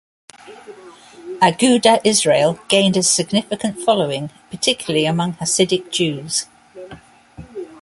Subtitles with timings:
[1.43, 6.47] Agudath Israel gained a significant following, particularly among Hasidic Jews.